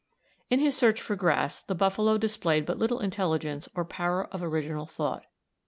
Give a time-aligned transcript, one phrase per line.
[0.49, 4.87] In his search for grass the buffalo displayed but little intelligence or power of original
[4.87, 5.25] thought.